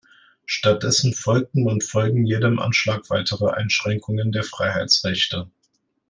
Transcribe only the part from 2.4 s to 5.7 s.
Anschlag weitere Einschränkungen der Freiheitsrechte.